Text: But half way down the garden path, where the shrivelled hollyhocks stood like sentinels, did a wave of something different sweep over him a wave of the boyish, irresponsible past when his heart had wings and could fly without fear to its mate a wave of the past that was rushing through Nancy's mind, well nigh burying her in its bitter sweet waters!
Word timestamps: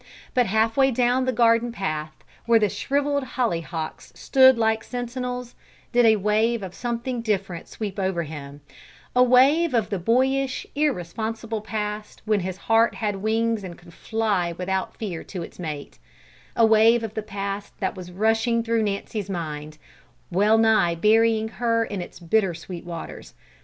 But 0.33 0.47
half 0.47 0.77
way 0.77 0.89
down 0.89 1.25
the 1.25 1.31
garden 1.31 1.71
path, 1.71 2.23
where 2.47 2.57
the 2.57 2.69
shrivelled 2.69 3.23
hollyhocks 3.23 4.11
stood 4.15 4.57
like 4.57 4.83
sentinels, 4.83 5.53
did 5.91 6.07
a 6.07 6.15
wave 6.15 6.63
of 6.63 6.73
something 6.73 7.21
different 7.21 7.67
sweep 7.67 7.99
over 7.99 8.23
him 8.23 8.61
a 9.15 9.21
wave 9.21 9.75
of 9.75 9.91
the 9.91 9.99
boyish, 9.99 10.65
irresponsible 10.73 11.61
past 11.61 12.23
when 12.25 12.39
his 12.39 12.57
heart 12.65 12.95
had 12.95 13.17
wings 13.17 13.63
and 13.63 13.77
could 13.77 13.93
fly 13.93 14.53
without 14.53 14.97
fear 14.97 15.23
to 15.25 15.43
its 15.43 15.59
mate 15.59 15.99
a 16.55 16.65
wave 16.65 17.03
of 17.03 17.13
the 17.13 17.21
past 17.21 17.79
that 17.79 17.93
was 17.93 18.11
rushing 18.11 18.63
through 18.63 18.81
Nancy's 18.81 19.29
mind, 19.29 19.77
well 20.31 20.57
nigh 20.57 20.95
burying 20.95 21.47
her 21.47 21.85
in 21.85 22.01
its 22.01 22.19
bitter 22.19 22.55
sweet 22.55 22.85
waters! 22.85 23.35